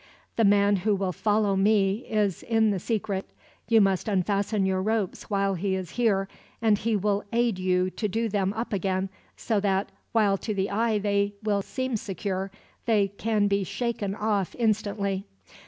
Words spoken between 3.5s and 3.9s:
You